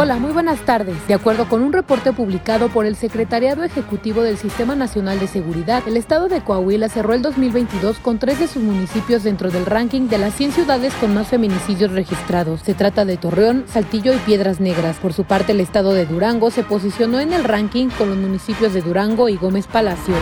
[0.00, 0.96] Hola, muy buenas tardes.
[1.08, 5.82] De acuerdo con un reporte publicado por el Secretariado Ejecutivo del Sistema Nacional de Seguridad,
[5.88, 10.02] el estado de Coahuila cerró el 2022 con tres de sus municipios dentro del ranking
[10.02, 12.60] de las 100 ciudades con más feminicidios registrados.
[12.60, 14.98] Se trata de Torreón, Saltillo y Piedras Negras.
[14.98, 18.74] Por su parte, el estado de Durango se posicionó en el ranking con los municipios
[18.74, 20.14] de Durango y Gómez Palacio.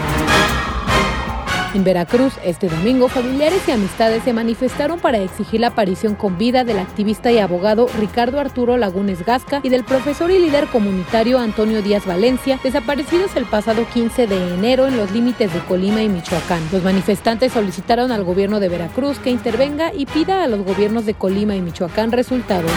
[1.76, 6.64] En Veracruz, este domingo, familiares y amistades se manifestaron para exigir la aparición con vida
[6.64, 11.82] del activista y abogado Ricardo Arturo Lagunes Gasca y del profesor y líder comunitario Antonio
[11.82, 16.62] Díaz Valencia, desaparecidos el pasado 15 de enero en los límites de Colima y Michoacán.
[16.72, 21.12] Los manifestantes solicitaron al gobierno de Veracruz que intervenga y pida a los gobiernos de
[21.12, 22.72] Colima y Michoacán resultados.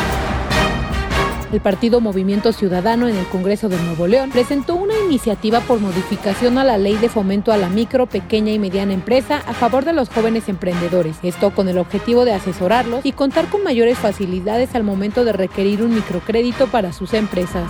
[1.52, 6.59] El partido Movimiento Ciudadano en el Congreso de Nuevo León presentó una iniciativa por modificación
[6.59, 9.94] a la ley de fomento a la micro, pequeña y mediana empresa a favor de
[9.94, 11.17] los jóvenes emprendedores.
[11.23, 15.81] Esto con el objetivo de asesorarlos y contar con mayores facilidades al momento de requerir
[15.81, 17.67] un microcrédito para sus empresas.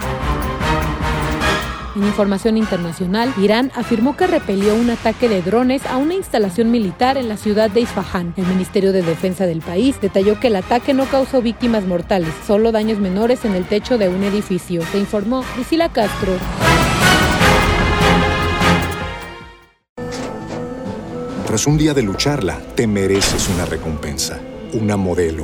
[1.99, 7.17] En información internacional, Irán afirmó que repelió un ataque de drones a una instalación militar
[7.17, 8.33] en la ciudad de Isfahan.
[8.37, 12.71] El Ministerio de Defensa del país detalló que el ataque no causó víctimas mortales, solo
[12.71, 14.81] daños menores en el techo de un edificio.
[14.93, 16.31] Se informó Priscila Castro.
[21.45, 24.39] Tras un día de lucharla, te mereces una recompensa,
[24.71, 25.43] una modelo,